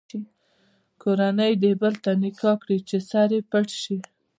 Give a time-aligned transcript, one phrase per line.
[1.01, 3.97] کورنۍ دې بل ته نکاح کړي چې سر یې پټ شي.